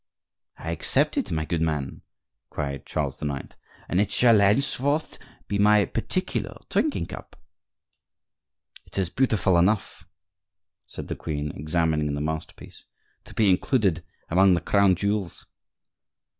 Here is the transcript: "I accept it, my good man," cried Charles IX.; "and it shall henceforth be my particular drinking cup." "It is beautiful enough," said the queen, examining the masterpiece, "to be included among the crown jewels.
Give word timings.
"I 0.57 0.71
accept 0.71 1.15
it, 1.15 1.29
my 1.31 1.45
good 1.45 1.61
man," 1.61 2.01
cried 2.49 2.87
Charles 2.87 3.21
IX.; 3.21 3.49
"and 3.87 4.01
it 4.01 4.09
shall 4.09 4.39
henceforth 4.39 5.19
be 5.47 5.59
my 5.59 5.85
particular 5.85 6.57
drinking 6.71 7.05
cup." 7.05 7.39
"It 8.83 8.97
is 8.97 9.11
beautiful 9.11 9.59
enough," 9.59 10.07
said 10.87 11.07
the 11.07 11.15
queen, 11.15 11.51
examining 11.51 12.15
the 12.15 12.19
masterpiece, 12.21 12.85
"to 13.25 13.35
be 13.35 13.51
included 13.51 14.03
among 14.27 14.55
the 14.55 14.59
crown 14.61 14.95
jewels. 14.95 15.45